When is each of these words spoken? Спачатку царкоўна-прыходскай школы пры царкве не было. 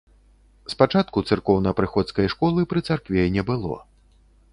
Спачатку 0.73 1.21
царкоўна-прыходскай 1.31 2.31
школы 2.35 2.65
пры 2.73 2.79
царкве 2.87 3.27
не 3.37 3.43
было. 3.51 3.77